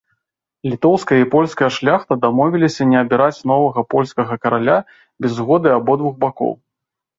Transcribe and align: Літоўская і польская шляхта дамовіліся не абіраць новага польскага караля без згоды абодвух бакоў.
Літоўская 0.69 1.19
і 1.23 1.27
польская 1.35 1.69
шляхта 1.75 2.17
дамовіліся 2.23 2.83
не 2.95 2.99
абіраць 3.03 3.45
новага 3.53 3.81
польскага 3.93 4.41
караля 4.47 4.77
без 5.19 5.31
згоды 5.39 5.69
абодвух 5.79 6.21
бакоў. 6.27 6.53